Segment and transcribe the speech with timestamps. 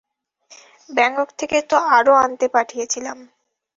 [0.89, 3.17] Bangkok থেকে তো আরো আনতে পাঠিয়েছিলাম।